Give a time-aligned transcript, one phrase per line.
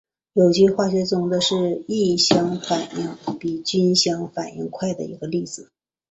[0.33, 5.69] 有机化学中的是异相反应比均相反应快的一个例子。